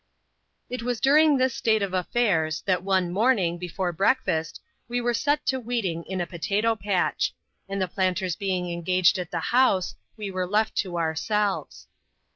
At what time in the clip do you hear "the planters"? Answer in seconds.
7.79-8.35